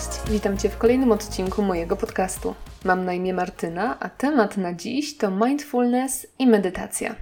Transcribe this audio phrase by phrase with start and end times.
[0.00, 2.54] Cześć, witam Cię w kolejnym odcinku mojego podcastu.
[2.84, 7.14] Mam na imię Martyna, a temat na dziś to mindfulness i medytacja.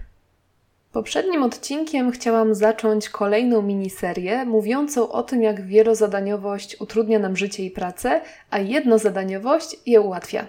[0.93, 7.71] Poprzednim odcinkiem chciałam zacząć kolejną miniserię mówiącą o tym, jak wielozadaniowość utrudnia nam życie i
[7.71, 8.21] pracę,
[8.51, 10.47] a jednozadaniowość je ułatwia.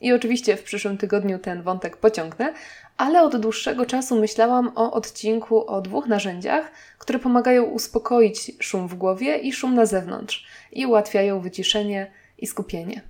[0.00, 2.54] I oczywiście w przyszłym tygodniu ten wątek pociągnę,
[2.98, 8.94] ale od dłuższego czasu myślałam o odcinku o dwóch narzędziach, które pomagają uspokoić szum w
[8.94, 13.02] głowie i szum na zewnątrz i ułatwiają wyciszenie i skupienie.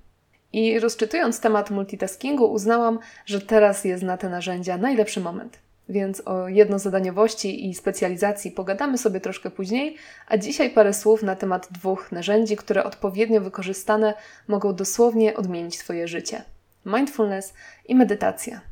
[0.53, 5.59] I rozczytując temat multitaskingu, uznałam, że teraz jest na te narzędzia najlepszy moment.
[5.89, 11.69] Więc o jednozadaniowości i specjalizacji pogadamy sobie troszkę później, a dzisiaj parę słów na temat
[11.71, 14.15] dwóch narzędzi, które odpowiednio wykorzystane
[14.49, 16.43] mogą dosłownie odmienić Twoje życie:
[16.87, 17.55] mindfulness
[17.87, 18.68] i medytacja.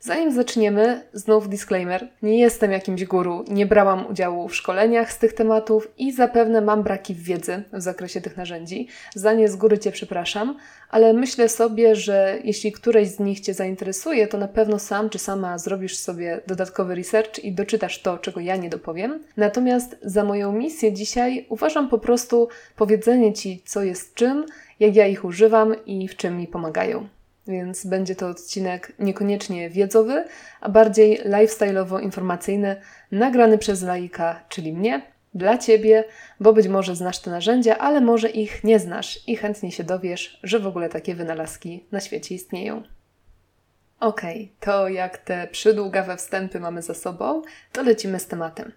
[0.00, 5.32] Zanim zaczniemy, znów disclaimer: nie jestem jakimś guru, nie brałam udziału w szkoleniach z tych
[5.32, 8.88] tematów i zapewne mam braki wiedzy w zakresie tych narzędzi.
[9.14, 10.56] Za nie z góry Cię przepraszam,
[10.90, 15.18] ale myślę sobie, że jeśli któreś z nich Cię zainteresuje, to na pewno sam czy
[15.18, 19.24] sama zrobisz sobie dodatkowy research i doczytasz to, czego ja nie dopowiem.
[19.36, 24.46] Natomiast za moją misję dzisiaj uważam po prostu powiedzenie Ci, co jest czym,
[24.80, 27.08] jak ja ich używam i w czym mi pomagają
[27.48, 30.24] więc będzie to odcinek niekoniecznie wiedzowy,
[30.60, 32.76] a bardziej lifestyle'owo-informacyjny,
[33.12, 35.02] nagrany przez laika, czyli mnie,
[35.34, 36.04] dla Ciebie,
[36.40, 40.40] bo być może znasz te narzędzia, ale może ich nie znasz i chętnie się dowiesz,
[40.42, 42.82] że w ogóle takie wynalazki na świecie istnieją.
[44.00, 44.22] Ok,
[44.60, 48.72] to jak te przydługawe wstępy mamy za sobą, to lecimy z tematem.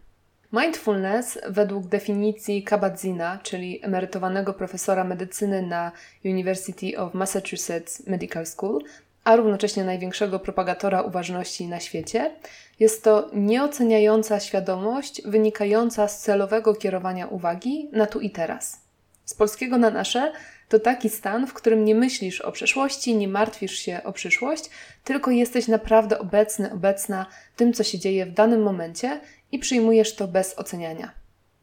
[0.54, 5.92] Mindfulness, według definicji Kabat-Zina, czyli emerytowanego profesora medycyny na
[6.26, 8.84] University of Massachusetts Medical School,
[9.24, 12.32] a równocześnie największego propagatora uważności na świecie,
[12.80, 18.82] jest to nieoceniająca świadomość wynikająca z celowego kierowania uwagi na tu i teraz.
[19.26, 20.32] Z polskiego na nasze
[20.70, 24.70] to taki stan, w którym nie myślisz o przeszłości, nie martwisz się o przyszłość,
[25.04, 27.26] tylko jesteś naprawdę obecny, obecna
[27.56, 29.20] tym, co się dzieje w danym momencie
[29.52, 31.12] i przyjmujesz to bez oceniania.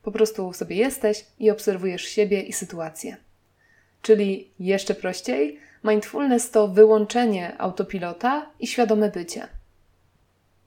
[0.03, 3.17] Po prostu sobie jesteś i obserwujesz siebie i sytuację.
[4.03, 9.49] Czyli jeszcze prościej, mindfulness to wyłączenie autopilota i świadome bycie.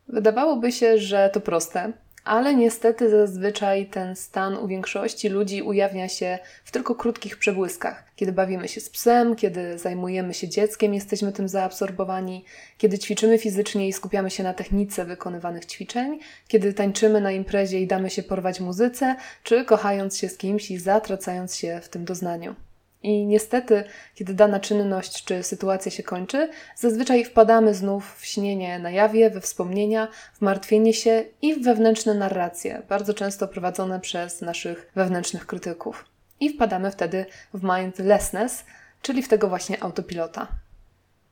[0.08, 1.94] Wydawałoby się, że to proste,
[2.24, 8.04] ale niestety zazwyczaj ten stan u większości ludzi ujawnia się w tylko krótkich przebłyskach.
[8.16, 12.46] Kiedy bawimy się z psem, kiedy zajmujemy się dzieckiem, jesteśmy tym zaabsorbowani,
[12.78, 17.88] kiedy ćwiczymy fizycznie i skupiamy się na technice wykonywanych ćwiczeń, kiedy tańczymy na imprezie i
[17.88, 22.56] damy się porwać muzyce, czy kochając się z kimś i zatracając się w tym doznaniu.
[23.04, 23.84] I niestety,
[24.16, 29.42] kiedy dana czynność czy sytuacja się kończy, zazwyczaj wpadamy znów w śnienie na jawie, we
[29.42, 36.06] wspomnienia, w martwienie się i w wewnętrzne narracje, bardzo często prowadzone przez naszych wewnętrznych krytyków.
[36.40, 38.66] I wpadamy wtedy w mindlessness,
[39.02, 40.48] czyli w tego właśnie autopilota.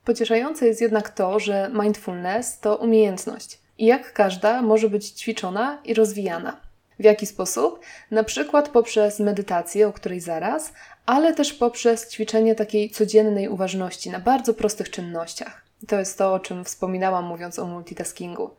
[0.05, 5.93] Pocieszające jest jednak to, że mindfulness to umiejętność i jak każda może być ćwiczona i
[5.93, 6.68] rozwijana.
[6.99, 7.79] W jaki sposób?
[8.11, 10.73] Na przykład poprzez medytację, o której zaraz,
[11.05, 15.61] ale też poprzez ćwiczenie takiej codziennej uważności na bardzo prostych czynnościach.
[15.87, 18.49] To jest to, o czym wspominałam mówiąc o multitaskingu.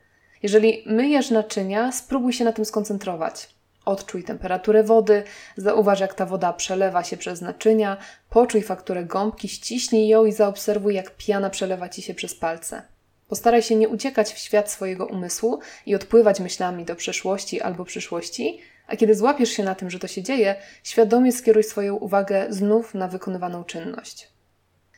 [0.42, 3.48] Jeżeli myjesz naczynia, spróbuj się na tym skoncentrować.
[3.84, 5.22] Odczuj temperaturę wody,
[5.56, 7.96] zauważ jak ta woda przelewa się przez naczynia,
[8.30, 12.82] poczuj fakturę gąbki, ściśnij ją i zaobserwuj jak piana przelewa ci się przez palce.
[13.30, 18.60] Postaraj się nie uciekać w świat swojego umysłu i odpływać myślami do przeszłości albo przyszłości,
[18.86, 22.94] a kiedy złapiesz się na tym, że to się dzieje, świadomie skieruj swoją uwagę znów
[22.94, 24.28] na wykonywaną czynność.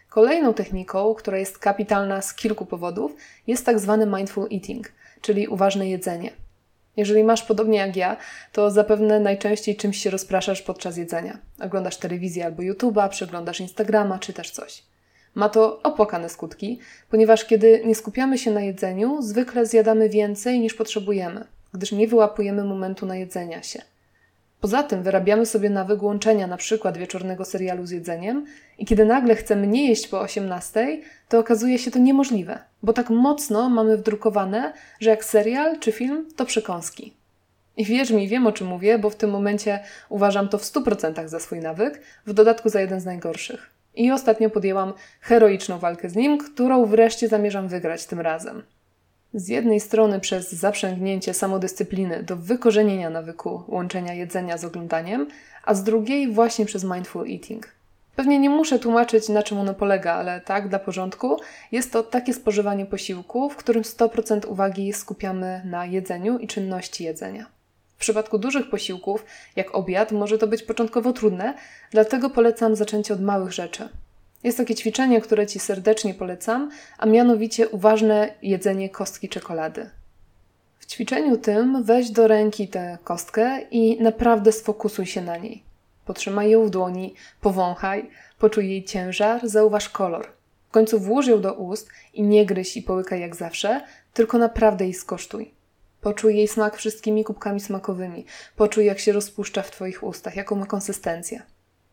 [0.09, 3.17] Kolejną techniką, która jest kapitalna z kilku powodów,
[3.47, 6.33] jest tak zwany mindful eating, czyli uważne jedzenie.
[6.97, 8.17] Jeżeli masz podobnie jak ja,
[8.53, 11.39] to zapewne najczęściej czymś się rozpraszasz podczas jedzenia.
[11.61, 14.92] Oglądasz telewizję albo YouTube'a, przeglądasz Instagrama, czytasz coś.
[15.35, 16.79] Ma to opłakane skutki,
[17.11, 21.45] ponieważ kiedy nie skupiamy się na jedzeniu, zwykle zjadamy więcej niż potrzebujemy,
[21.75, 23.83] gdyż nie wyłapujemy momentu na jedzenia się.
[24.61, 28.47] Poza tym wyrabiamy sobie nawyk łączenia na przykład wieczornego serialu z jedzeniem
[28.79, 33.11] i kiedy nagle chcemy nie jeść po 18, to okazuje się to niemożliwe, bo tak
[33.11, 37.13] mocno mamy wdrukowane, że jak serial czy film to przekąski.
[37.77, 41.29] I wierz mi, wiem o czym mówię, bo w tym momencie uważam to w 100%
[41.29, 43.72] za swój nawyk, w dodatku za jeden z najgorszych.
[43.95, 48.63] I ostatnio podjęłam heroiczną walkę z nim, którą wreszcie zamierzam wygrać tym razem.
[49.35, 55.27] Z jednej strony przez zaprzęgnięcie samodyscypliny do wykorzenienia nawyku łączenia jedzenia z oglądaniem,
[55.65, 57.69] a z drugiej właśnie przez mindful eating.
[58.17, 61.37] Pewnie nie muszę tłumaczyć, na czym ono polega, ale tak, dla porządku,
[61.73, 67.47] jest to takie spożywanie posiłku, w którym 100% uwagi skupiamy na jedzeniu i czynności jedzenia.
[68.03, 69.25] Przypadku dużych posiłków,
[69.57, 71.55] jak obiad, może to być początkowo trudne,
[71.91, 73.89] dlatego polecam zaczęcie od małych rzeczy.
[74.45, 79.91] Jest takie ćwiczenie, które Ci serdecznie polecam, a mianowicie uważne jedzenie kostki czekolady.
[80.79, 85.63] W ćwiczeniu tym weź do ręki tę kostkę i naprawdę sfokusuj się na niej.
[86.05, 90.27] Potrzymaj ją w dłoni, powąchaj, poczuj jej ciężar, zauważ kolor.
[90.69, 93.81] W końcu włóż ją do ust i nie gryź i połykaj jak zawsze,
[94.15, 95.62] tylko naprawdę jej skosztuj.
[96.03, 98.25] Poczuj jej smak wszystkimi kubkami smakowymi.
[98.57, 101.43] Poczuj, jak się rozpuszcza w Twoich ustach, jaką ma konsystencję.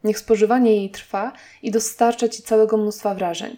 [0.03, 1.31] Niech spożywanie jej trwa
[1.63, 3.57] i dostarcza Ci całego mnóstwa wrażeń.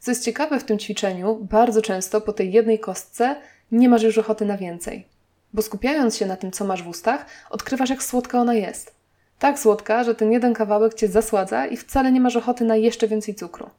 [0.00, 3.36] Co jest ciekawe w tym ćwiczeniu, bardzo często po tej jednej kostce
[3.72, 5.06] nie masz już ochoty na więcej.
[5.52, 8.94] Bo skupiając się na tym, co masz w ustach, odkrywasz, jak słodka ona jest.
[9.38, 13.08] Tak słodka, że ten jeden kawałek cię zasładza i wcale nie masz ochoty na jeszcze
[13.08, 13.70] więcej cukru.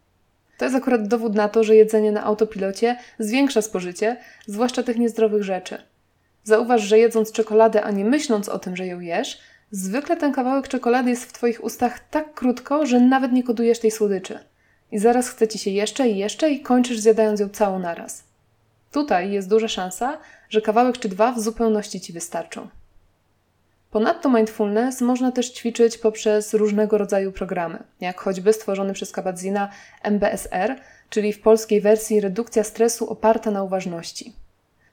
[0.57, 4.17] To jest akurat dowód na to, że jedzenie na autopilocie zwiększa spożycie,
[4.47, 5.92] zwłaszcza tych niezdrowych rzeczy.
[6.43, 9.39] Zauważ, że jedząc czekoladę, a nie myśląc o tym, że ją jesz,
[9.71, 13.91] zwykle ten kawałek czekolady jest w Twoich ustach tak krótko, że nawet nie kodujesz tej
[13.91, 14.39] słodyczy.
[14.91, 18.23] I zaraz chce Ci się jeszcze i jeszcze i kończysz zjadając ją całą naraz.
[18.91, 20.17] Tutaj jest duża szansa,
[20.49, 22.67] że kawałek czy dwa w zupełności Ci wystarczą.
[23.91, 29.67] Ponadto mindfulness można też ćwiczyć poprzez różnego rodzaju programy, jak choćby stworzony przez Kabat-Zina
[30.03, 30.75] MBSR,
[31.09, 34.33] czyli w polskiej wersji redukcja stresu oparta na uważności.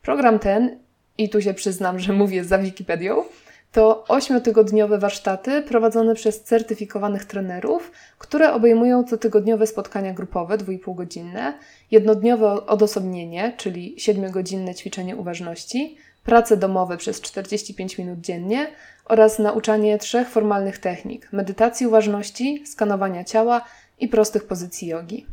[0.03, 0.79] Program ten,
[1.21, 3.25] i tu się przyznam, że mówię za Wikipedią,
[3.73, 11.55] to ośmiotygodniowe warsztaty prowadzone przez certyfikowanych trenerów, które obejmują cotygodniowe spotkania grupowe, 2,5 godzinne,
[11.91, 18.67] jednodniowe odosobnienie, czyli 7-godzinne ćwiczenie uważności, prace domowe przez 45 minut dziennie
[19.05, 23.65] oraz nauczanie trzech formalnych technik: medytacji uważności, skanowania ciała
[23.99, 25.27] i prostych pozycji jogi.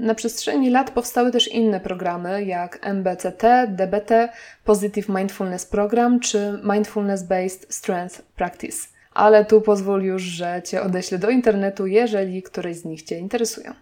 [0.00, 4.28] Na przestrzeni lat powstały też inne programy jak MBCT, DBT,
[4.64, 8.88] Positive Mindfulness Program czy Mindfulness Based Strength Practice.
[9.14, 13.72] Ale tu pozwól już, że Cię odeślę do internetu, jeżeli któreś z nich Cię interesują.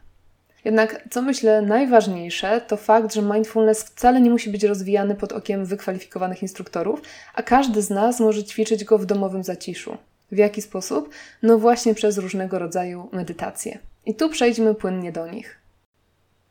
[0.64, 5.64] Jednak co myślę najważniejsze, to fakt, że mindfulness wcale nie musi być rozwijany pod okiem
[5.64, 7.02] wykwalifikowanych instruktorów,
[7.34, 9.96] a każdy z nas może ćwiczyć go w domowym zaciszu.
[10.32, 11.10] W jaki sposób?
[11.42, 13.78] No właśnie przez różnego rodzaju medytacje.
[14.06, 15.57] I tu przejdźmy płynnie do nich.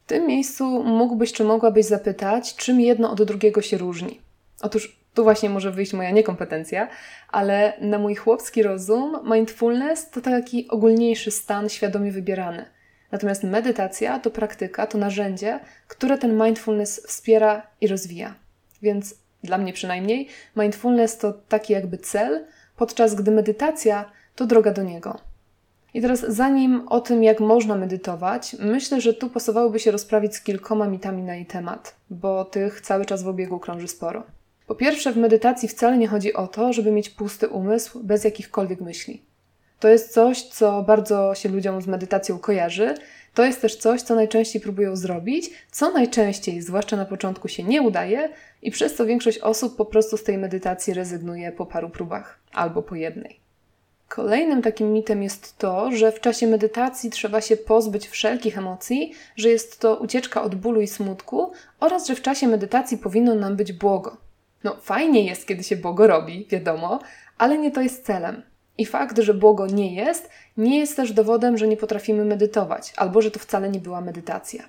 [0.08, 4.22] W tym miejscu mógłbyś czy mogłabyś zapytać, czym jedno od drugiego się różni.
[4.62, 6.88] Otóż tu właśnie może wyjść moja niekompetencja,
[7.32, 12.66] ale na mój chłopski rozum mindfulness to taki ogólniejszy stan świadomie wybierany–
[13.12, 18.36] Natomiast medytacja to praktyka, to narzędzie, które ten mindfulness wspiera i rozwija.
[18.82, 22.46] Więc dla mnie przynajmniej mindfulness to taki jakby cel,
[22.78, 25.20] podczas gdy medytacja to droga do niego.
[25.98, 30.42] I teraz, zanim o tym, jak można medytować, myślę, że tu pasowałoby się rozprawić z
[30.42, 34.24] kilkoma mitami na jej temat, bo tych cały czas w obiegu krąży sporo.
[34.68, 38.82] Po pierwsze, w medytacji wcale nie chodzi o to, żeby mieć pusty umysł bez jakichkolwiek
[38.82, 39.22] myśli.
[39.80, 42.94] To jest coś, co bardzo się ludziom z medytacją kojarzy.
[43.34, 47.82] To jest też coś, co najczęściej próbują zrobić, co najczęściej, zwłaszcza na początku, się nie
[47.82, 48.30] udaje
[48.62, 52.82] i przez co większość osób po prostu z tej medytacji rezygnuje po paru próbach albo
[52.82, 53.47] po jednej.
[54.10, 59.50] Kolejnym takim mitem jest to, że w czasie medytacji trzeba się pozbyć wszelkich emocji, że
[59.50, 63.74] jest to ucieczka od bólu i smutku oraz że w czasie medytacji powinno nam być
[63.74, 64.18] błogo.
[64.64, 67.00] No, fajnie jest, kiedy się błogo robi, wiadomo,
[67.38, 68.42] ale nie to jest celem.
[68.78, 73.22] I fakt, że błogo nie jest, nie jest też dowodem, że nie potrafimy medytować, albo
[73.22, 74.64] że to wcale nie była medytacja.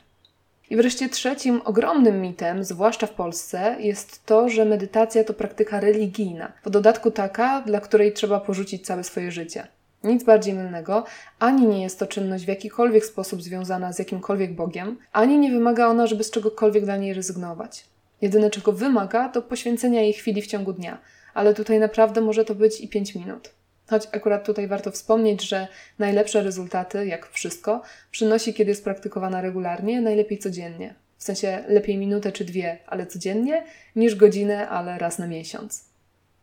[0.70, 6.52] I wreszcie trzecim ogromnym mitem, zwłaszcza w Polsce, jest to, że medytacja to praktyka religijna,
[6.64, 9.68] w dodatku taka, dla której trzeba porzucić całe swoje życie.
[10.04, 11.04] Nic bardziej mylnego,
[11.38, 15.86] ani nie jest to czynność w jakikolwiek sposób związana z jakimkolwiek Bogiem, ani nie wymaga
[15.86, 17.84] ona, żeby z czegokolwiek dla niej rezygnować.
[18.20, 20.98] Jedyne, czego wymaga, to poświęcenia jej chwili w ciągu dnia,
[21.34, 23.57] ale tutaj naprawdę może to być i 5 minut.
[23.90, 25.68] Choć akurat tutaj warto wspomnieć, że
[25.98, 30.94] najlepsze rezultaty, jak wszystko, przynosi, kiedy jest praktykowana regularnie, najlepiej codziennie.
[31.18, 33.64] W sensie lepiej minutę czy dwie, ale codziennie,
[33.96, 35.84] niż godzinę, ale raz na miesiąc.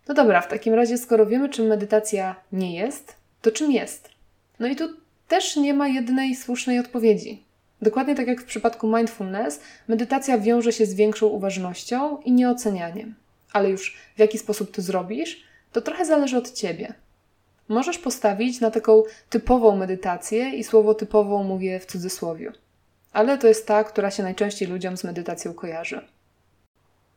[0.08, 4.10] No dobra, w takim razie, skoro wiemy, czym medytacja nie jest, to czym jest?
[4.60, 4.90] No i tu
[5.28, 7.44] też nie ma jednej słusznej odpowiedzi.
[7.82, 13.16] Dokładnie tak jak w przypadku mindfulness, medytacja wiąże się z większą uważnością i nieocenianiem.
[13.54, 16.94] Ale już w jaki sposób to zrobisz, to trochę zależy od ciebie.
[17.68, 22.52] Możesz postawić na taką typową medytację i słowo typową mówię w cudzysłowie.
[23.14, 26.02] Ale to jest ta, która się najczęściej ludziom z medytacją kojarzy.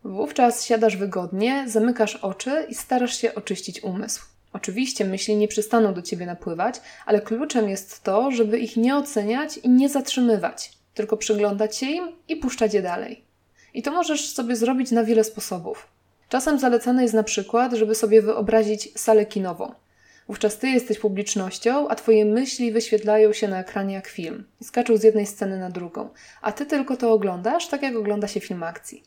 [0.05, 4.25] Wówczas siadasz wygodnie, zamykasz oczy i starasz się oczyścić umysł.
[4.53, 9.57] Oczywiście myśli nie przestaną do ciebie napływać, ale kluczem jest to, żeby ich nie oceniać
[9.57, 13.25] i nie zatrzymywać, tylko przyglądać się im i puszczać je dalej.
[13.75, 15.87] I to możesz sobie zrobić na wiele sposobów.
[16.29, 19.73] Czasem zalecane jest na przykład, żeby sobie wyobrazić salę kinową.
[20.29, 25.03] Wówczas ty jesteś publicznością, a twoje myśli wyświetlają się na ekranie jak film skaczą z
[25.03, 26.09] jednej sceny na drugą,
[26.43, 29.03] a ty tylko to oglądasz, tak jak ogląda się film akcji.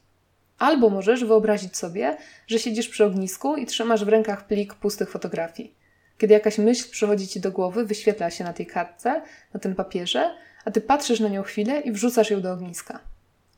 [0.59, 5.73] Albo możesz wyobrazić sobie, że siedzisz przy ognisku i trzymasz w rękach plik pustych fotografii.
[6.17, 9.21] Kiedy jakaś myśl przychodzi ci do głowy, wyświetla się na tej kartce,
[9.53, 10.35] na tym papierze,
[10.65, 12.99] a ty patrzysz na nią chwilę i wrzucasz ją do ogniska,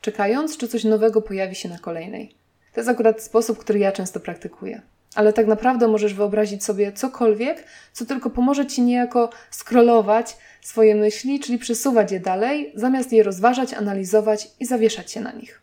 [0.01, 2.35] czekając, czy coś nowego pojawi się na kolejnej.
[2.73, 4.81] To jest akurat sposób, który ja często praktykuję.
[5.15, 11.39] Ale tak naprawdę możesz wyobrazić sobie cokolwiek, co tylko pomoże ci niejako skrolować swoje myśli,
[11.39, 15.61] czyli przesuwać je dalej, zamiast je rozważać, analizować i zawieszać się na nich.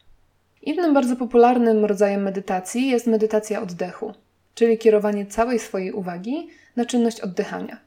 [0.62, 4.14] Innym bardzo popularnym rodzajem medytacji jest medytacja oddechu,
[4.54, 7.80] czyli kierowanie całej swojej uwagi na czynność oddychania.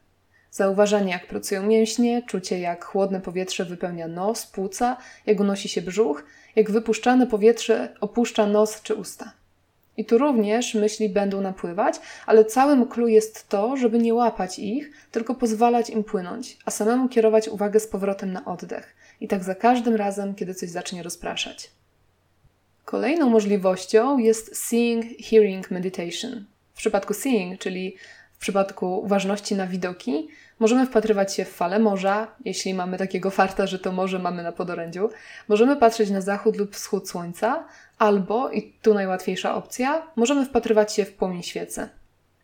[0.50, 6.24] Zauważanie, jak pracują mięśnie, czucie, jak chłodne powietrze wypełnia nos, płuca, jak unosi się brzuch,
[6.56, 9.32] jak wypuszczane powietrze opuszcza nos czy usta.
[9.96, 11.94] I tu również myśli będą napływać,
[12.26, 17.08] ale całym clue jest to, żeby nie łapać ich, tylko pozwalać im płynąć, a samemu
[17.08, 18.96] kierować uwagę z powrotem na oddech.
[19.20, 21.70] I tak za każdym razem, kiedy coś zacznie rozpraszać.
[22.84, 26.44] Kolejną możliwością jest Seeing Hearing Meditation.
[26.74, 27.96] W przypadku seeing, czyli
[28.32, 33.66] w przypadku uważności na widoki, możemy wpatrywać się w fale morza, jeśli mamy takiego farta,
[33.66, 35.10] że to morze mamy na podorędziu.
[35.48, 37.64] Możemy patrzeć na zachód lub wschód słońca,
[37.98, 41.88] albo, i tu najłatwiejsza opcja, możemy wpatrywać się w płomień świecy.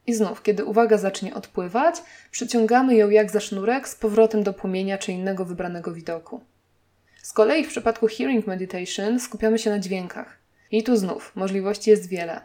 [0.07, 4.99] I znów, kiedy uwaga zacznie odpływać, przyciągamy ją jak za sznurek z powrotem do płomienia
[4.99, 6.41] czy innego wybranego widoku.
[7.23, 10.39] Z kolei w przypadku hearing meditation skupiamy się na dźwiękach.
[10.71, 12.41] I tu znów możliwości jest wiele.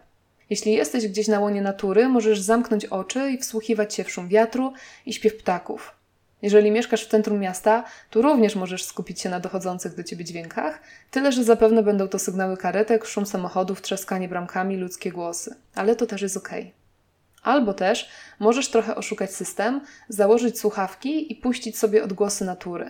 [0.49, 4.73] Jeśli jesteś gdzieś na łonie natury, możesz zamknąć oczy i wsłuchiwać się w szum wiatru
[5.05, 5.94] i śpiew ptaków.
[6.41, 10.79] Jeżeli mieszkasz w centrum miasta, tu również możesz skupić się na dochodzących do ciebie dźwiękach,
[11.11, 15.55] tyle że zapewne będą to sygnały karetek, szum samochodów, trzaskanie bramkami, ludzkie głosy.
[15.75, 16.49] Ale to też jest ok.
[17.43, 22.89] Albo też możesz trochę oszukać system, założyć słuchawki i puścić sobie odgłosy natury.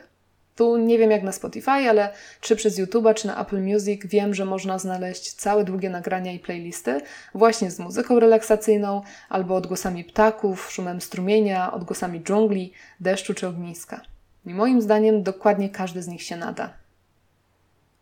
[0.55, 2.09] Tu nie wiem jak na Spotify, ale
[2.41, 6.39] czy przez YouTube'a, czy na Apple Music wiem, że można znaleźć całe długie nagrania i
[6.39, 7.01] playlisty
[7.33, 14.01] właśnie z muzyką relaksacyjną, albo odgłosami ptaków, szumem strumienia, odgłosami dżungli, deszczu czy ogniska.
[14.45, 16.74] I moim zdaniem dokładnie każdy z nich się nada.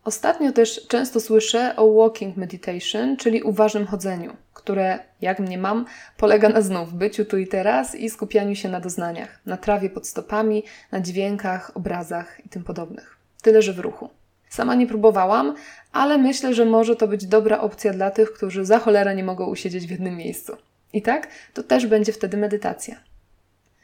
[0.03, 5.85] Ostatnio też często słyszę o walking meditation, czyli uważnym chodzeniu, które, jak mnie mam,
[6.17, 10.07] polega na znów byciu tu i teraz i skupianiu się na doznaniach, na trawie pod
[10.07, 13.17] stopami, na dźwiękach, obrazach i tym podobnych.
[13.41, 14.09] Tyle, że w ruchu.
[14.49, 15.55] Sama nie próbowałam,
[15.91, 19.45] ale myślę, że może to być dobra opcja dla tych, którzy za cholerę nie mogą
[19.45, 20.57] usiedzieć w jednym miejscu.
[20.93, 22.95] I tak, to też będzie wtedy medytacja.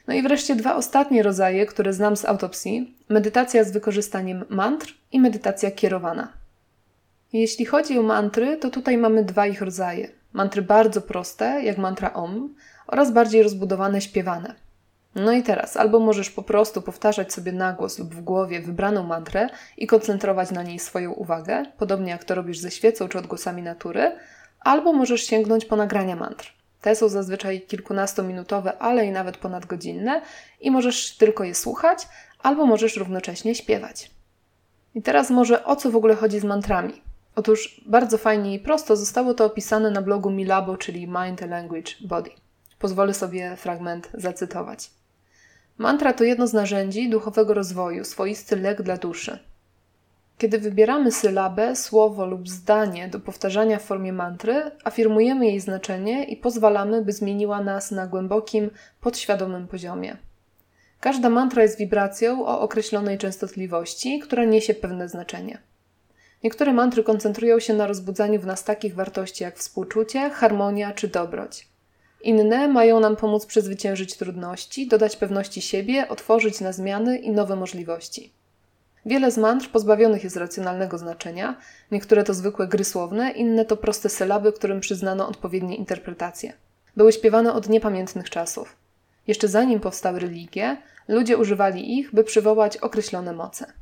[0.08, 5.20] No i wreszcie dwa ostatnie rodzaje, które znam z autopsji: medytacja z wykorzystaniem mantr i
[5.20, 6.34] medytacja kierowana.
[7.34, 10.19] Jeśli chodzi o mantry, to tutaj mamy dwa ich rodzaje.
[10.34, 12.56] Mantry bardzo proste, jak mantra Om,
[12.88, 14.56] oraz bardziej rozbudowane, śpiewane.
[15.16, 19.04] No i teraz, albo możesz po prostu powtarzać sobie na głos lub w głowie wybraną
[19.04, 23.62] mantrę i koncentrować na niej swoją uwagę, podobnie jak to robisz ze świecą czy odgłosami
[23.62, 24.12] natury,
[24.60, 26.54] albo możesz sięgnąć po nagrania mantr.
[26.82, 30.22] Te są zazwyczaj kilkunastominutowe, ale i nawet ponadgodzinne
[30.62, 32.08] i możesz tylko je słuchać,
[32.44, 34.12] albo możesz równocześnie śpiewać.
[34.96, 37.02] I teraz może o co w ogóle chodzi z mantrami?
[37.36, 42.30] Otóż bardzo fajnie i prosto zostało to opisane na blogu Milabo, czyli Mind, Language, Body.
[42.80, 44.92] Pozwolę sobie fragment zacytować.
[45.78, 49.40] Mantra to jedno z narzędzi duchowego rozwoju, swoisty lek dla duszy.
[50.38, 56.38] Kiedy wybieramy sylabę, słowo lub zdanie do powtarzania w formie mantry, afirmujemy jej znaczenie i
[56.38, 58.70] pozwalamy, by zmieniła nas na głębokim,
[59.02, 60.18] podświadomym poziomie.
[61.00, 65.58] Każda mantra jest wibracją o określonej częstotliwości, która niesie pewne znaczenie.
[66.44, 71.68] Niektóre mantry koncentrują się na rozbudzaniu w nas takich wartości jak współczucie, harmonia czy dobroć.
[72.22, 78.34] Inne mają nam pomóc przezwyciężyć trudności, dodać pewności siebie, otworzyć na zmiany i nowe możliwości.
[79.06, 81.56] Wiele z mantr pozbawionych jest racjonalnego znaczenia,
[81.92, 86.54] niektóre to zwykłe gry słowne, inne to proste sylaby, którym przyznano odpowiednie interpretacje.
[86.98, 88.76] Były śpiewane od niepamiętnych czasów.
[89.28, 90.78] Jeszcze zanim powstały religie,
[91.08, 93.74] ludzie używali ich, by przywołać określone moce.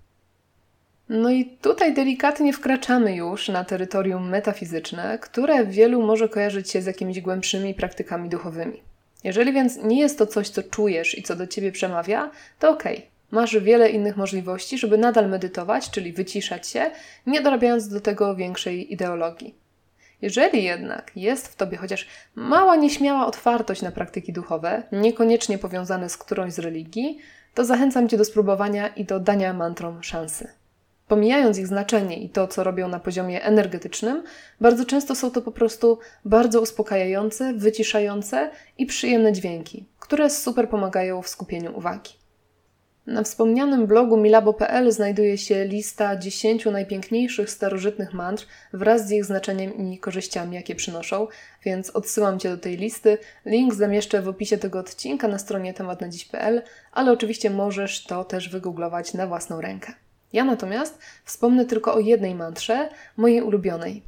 [1.10, 6.86] No i tutaj delikatnie wkraczamy już na terytorium metafizyczne, które wielu może kojarzyć się z
[6.86, 8.82] jakimiś głębszymi praktykami duchowymi.
[9.24, 12.98] Jeżeli więc nie jest to coś, co czujesz i co do ciebie przemawia, to okej.
[12.98, 13.08] Okay.
[13.32, 16.92] Masz wiele innych możliwości, żeby nadal medytować, czyli wyciszać się,
[17.26, 19.56] nie dorabiając do tego większej ideologii.
[20.22, 26.18] Jeżeli jednak jest w tobie chociaż mała nieśmiała otwartość na praktyki duchowe, niekoniecznie powiązane z
[26.18, 27.18] którąś z religii,
[27.54, 30.48] to zachęcam cię do spróbowania i do dania mantrom szansy.
[31.08, 34.24] Pomijając ich znaczenie i to, co robią na poziomie energetycznym,
[34.62, 41.22] bardzo często są to po prostu bardzo uspokajające, wyciszające i przyjemne dźwięki, które super pomagają
[41.22, 42.12] w skupieniu uwagi.
[43.08, 49.92] Na wspomnianym blogu milabo.pl znajduje się lista 10 najpiękniejszych starożytnych mantr wraz z ich znaczeniem
[49.94, 51.28] i korzyściami, jakie przynoszą,
[51.66, 53.18] więc odsyłam Cię do tej listy.
[53.46, 56.62] Link zamieszczę w opisie tego odcinka na stronie tematnadziś.pl,
[56.92, 59.94] ale oczywiście możesz to też wygooglować na własną rękę.
[60.38, 64.03] Ja natomiast wspomnę tylko o jednej mantrze, mojej ulubionej.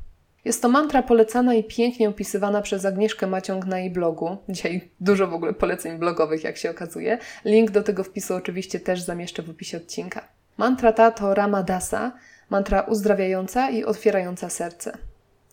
[0.46, 4.38] Jest to mantra polecana i pięknie opisywana przez Agnieszkę Maciąg na jej blogu.
[4.50, 7.18] Dzisiaj dużo w ogóle poleceń blogowych, jak się okazuje.
[7.46, 10.28] Link do tego wpisu oczywiście też zamieszczę w opisie odcinka.
[10.58, 12.12] Mantra ta to Ramadasa,
[12.50, 14.98] mantra uzdrawiająca i otwierająca serce.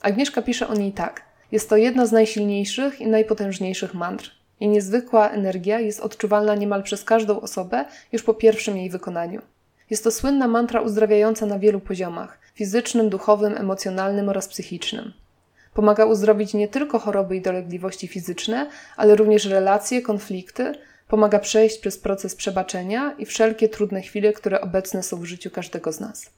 [0.02, 1.22] Agnieszka pisze o niej tak.
[1.52, 4.30] Jest to jedna z najsilniejszych i najpotężniejszych mantr.
[4.60, 9.42] Jej niezwykła energia jest odczuwalna niemal przez każdą osobę już po pierwszym jej wykonaniu.
[9.90, 15.12] Jest to słynna mantra uzdrawiająca na wielu poziomach fizycznym, duchowym, emocjonalnym oraz psychicznym.
[15.74, 20.72] Pomaga uzdrowić nie tylko choroby i dolegliwości fizyczne, ale również relacje, konflikty,
[21.08, 25.92] pomaga przejść przez proces przebaczenia i wszelkie trudne chwile, które obecne są w życiu każdego
[25.92, 26.30] z nas.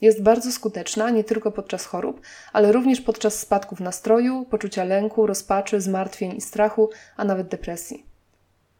[0.00, 2.20] Jest bardzo skuteczna nie tylko podczas chorób,
[2.52, 8.06] ale również podczas spadków nastroju, poczucia lęku, rozpaczy, zmartwień i strachu, a nawet depresji.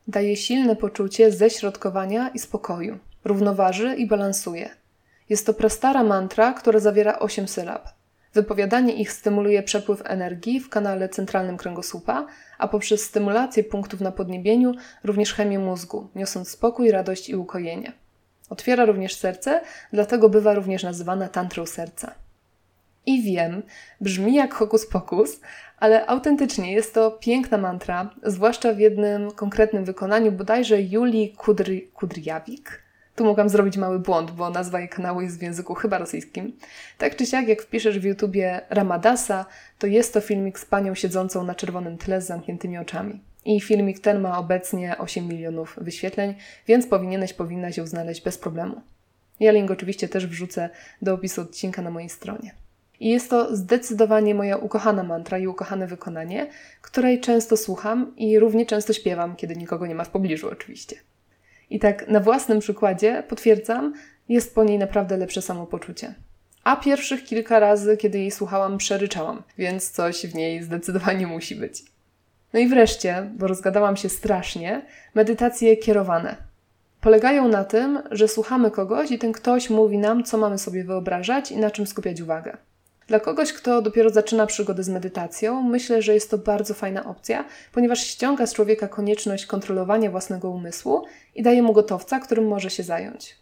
[0.09, 4.71] Daje silne poczucie ześrodkowania i spokoju równoważy i balansuje.
[5.29, 7.88] Jest to prastara mantra, która zawiera 8 sylab.
[8.35, 12.26] Wypowiadanie ich stymuluje przepływ energii w kanale centralnym kręgosłupa,
[12.59, 14.73] a poprzez stymulację punktów na podniebieniu
[15.05, 17.93] również chemię mózgu, niosąc spokój, radość i ukojenie.
[18.50, 19.61] Otwiera również serce,
[19.93, 22.14] dlatego bywa również nazywana tantrą serca.
[23.07, 23.62] I wiem,
[24.00, 25.41] brzmi jak hokus pokus,
[25.79, 32.83] ale autentycznie jest to piękna mantra, zwłaszcza w jednym konkretnym wykonaniu bodajże Julii Kudry, Kudryjawik,
[33.16, 36.56] tu mogłam zrobić mały błąd, bo nazwa jej kanału jest w języku chyba rosyjskim.
[36.99, 39.47] Tak czy siak, jak wpiszesz w YouTubie Ramadasa,
[39.78, 43.21] to jest to filmik z panią siedzącą na czerwonym tle z zamkniętymi oczami.
[43.45, 46.34] I filmik ten ma obecnie 8 milionów wyświetleń,
[46.67, 48.80] więc powinieneś, powinnaś ją znaleźć bez problemu.
[49.41, 50.71] Ja link oczywiście też wrzucę
[51.02, 52.54] do opisu odcinka na mojej stronie.
[53.00, 56.47] I jest to zdecydowanie moja ukochana mantra i ukochane wykonanie,
[56.82, 60.97] której często słucham i równie często śpiewam, kiedy nikogo nie ma w pobliżu oczywiście.
[61.73, 63.95] I tak na własnym przykładzie potwierdzam,
[64.28, 66.15] jest po niej naprawdę lepsze samopoczucie.
[66.65, 71.82] A pierwszych kilka razy, kiedy jej słuchałam, przeryczałam, więc coś w niej zdecydowanie musi być.
[72.52, 76.37] No i wreszcie, bo rozgadałam się strasznie, medytacje kierowane.
[77.00, 81.52] Polegają na tym, że słuchamy kogoś i ten ktoś mówi nam, co mamy sobie wyobrażać
[81.52, 82.56] i na czym skupiać uwagę.
[83.12, 87.44] Dla kogoś, kto dopiero zaczyna przygodę z medytacją, myślę, że jest to bardzo fajna opcja,
[87.72, 92.82] ponieważ ściąga z człowieka konieczność kontrolowania własnego umysłu i daje mu gotowca, którym może się
[92.82, 93.36] zająć.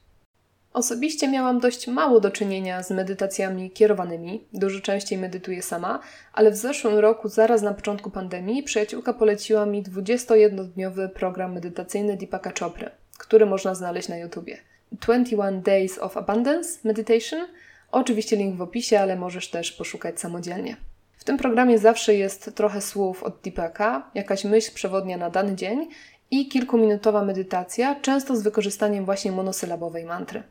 [0.72, 6.00] Osobiście miałam dość mało do czynienia z medytacjami kierowanymi, dużo częściej medytuję sama,
[6.32, 12.52] ale w zeszłym roku, zaraz na początku pandemii, przyjaciółka poleciła mi 21-dniowy program medytacyjny Deepaka
[12.60, 14.56] Chopry, który można znaleźć na YouTubie.
[14.92, 17.46] 21 Days of Abundance Meditation–
[17.92, 20.76] Oczywiście link w opisie, ale możesz też poszukać samodzielnie.
[21.18, 25.88] W tym programie zawsze jest trochę słów od Deepaka, jakaś myśl przewodnia na dany dzień
[26.30, 30.42] i kilkuminutowa medytacja, często z wykorzystaniem właśnie monosylabowej mantry.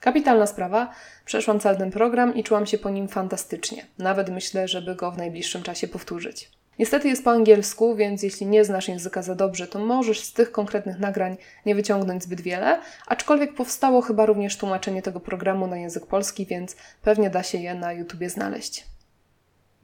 [0.00, 0.92] Kapitalna sprawa,
[1.24, 3.86] przeszłam cały ten program i czułam się po nim fantastycznie.
[3.98, 6.50] Nawet myślę, żeby go w najbliższym czasie powtórzyć.
[6.78, 10.52] Niestety jest po angielsku, więc jeśli nie znasz języka za dobrze, to możesz z tych
[10.52, 11.36] konkretnych nagrań
[11.66, 16.76] nie wyciągnąć zbyt wiele, aczkolwiek powstało chyba również tłumaczenie tego programu na język polski, więc
[17.02, 18.86] pewnie da się je na YouTubie znaleźć.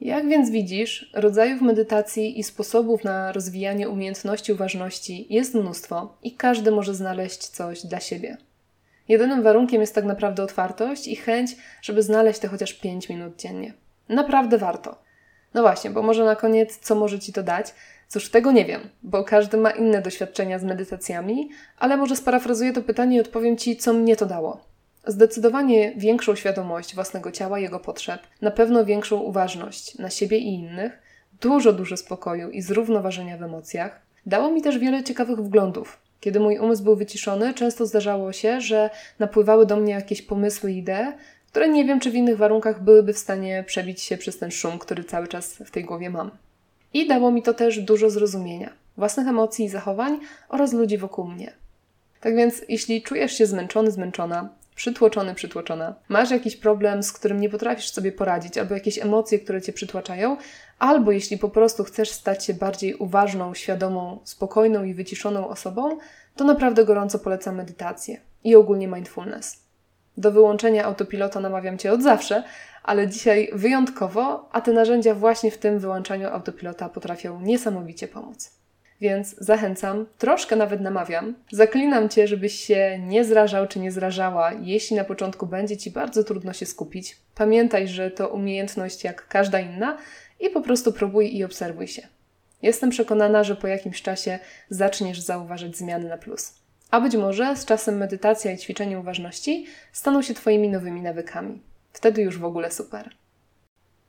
[0.01, 6.71] Jak więc widzisz, rodzajów medytacji i sposobów na rozwijanie umiejętności uważności jest mnóstwo i każdy
[6.71, 8.37] może znaleźć coś dla siebie.
[9.07, 13.73] Jedynym warunkiem jest tak naprawdę otwartość i chęć, żeby znaleźć te chociaż 5 minut dziennie.
[14.09, 15.03] Naprawdę warto.
[15.53, 17.73] No właśnie, bo może na koniec, co może Ci to dać?
[18.07, 22.81] Cóż, tego nie wiem, bo każdy ma inne doświadczenia z medytacjami, ale może sparafrazuję to
[22.81, 24.61] pytanie i odpowiem Ci, co mnie to dało.
[25.07, 30.99] Zdecydowanie większą świadomość własnego ciała, jego potrzeb, na pewno większą uważność na siebie i innych,
[31.41, 34.01] dużo, dużo spokoju i zrównoważenia w emocjach.
[34.25, 35.99] Dało mi też wiele ciekawych wglądów.
[36.19, 38.89] Kiedy mój umysł był wyciszony, często zdarzało się, że
[39.19, 41.13] napływały do mnie jakieś pomysły idee,
[41.53, 44.79] które nie wiem, czy w innych warunkach byłyby w stanie przebić się przez ten szum,
[44.79, 46.31] który cały czas w tej głowie mam.
[46.93, 51.53] I dało mi to też dużo zrozumienia własnych emocji i zachowań oraz ludzi wokół mnie.
[52.21, 57.49] Tak więc, jeśli czujesz się zmęczony, zmęczona, przytłoczony, przytłoczona, masz jakiś problem, z którym nie
[57.49, 60.37] potrafisz sobie poradzić, albo jakieś emocje, które cię przytłaczają,
[60.79, 65.97] albo jeśli po prostu chcesz stać się bardziej uważną, świadomą, spokojną i wyciszoną osobą,
[66.35, 69.62] to naprawdę gorąco polecam medytację i ogólnie mindfulness.
[70.17, 72.43] Do wyłączenia autopilota namawiam Cię od zawsze,
[72.83, 78.51] ale dzisiaj wyjątkowo, a te narzędzia właśnie w tym wyłączaniu autopilota potrafią niesamowicie pomóc.
[79.01, 84.95] Więc zachęcam, troszkę nawet namawiam, zaklinam Cię, żebyś się nie zrażał czy nie zrażała, jeśli
[84.95, 87.17] na początku będzie Ci bardzo trudno się skupić.
[87.35, 89.97] Pamiętaj, że to umiejętność jak każda inna
[90.39, 92.07] i po prostu próbuj i obserwuj się.
[92.61, 96.62] Jestem przekonana, że po jakimś czasie zaczniesz zauważyć zmiany na plus.
[96.93, 101.61] A być może z czasem medytacja i ćwiczenie uważności staną się Twoimi nowymi nawykami.
[101.93, 103.09] Wtedy już w ogóle super.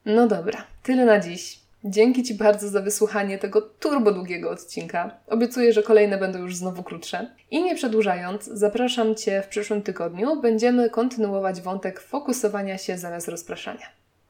[0.04, 1.60] No dobra, tyle na dziś.
[1.84, 5.16] Dzięki Ci bardzo za wysłuchanie tego turbo długiego odcinka.
[5.26, 7.30] Obiecuję, że kolejne będą już znowu krótsze.
[7.50, 10.40] I nie przedłużając, zapraszam Cię w przyszłym tygodniu.
[10.40, 13.86] Będziemy kontynuować wątek fokusowania się zamiast rozpraszania.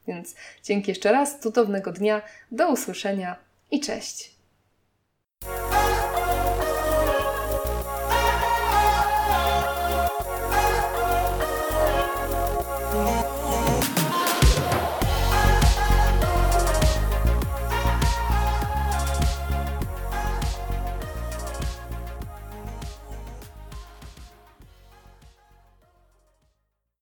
[0.07, 3.35] Więc dzięki jeszcze raz, cudownego dnia, do usłyszenia
[3.71, 4.34] i cześć!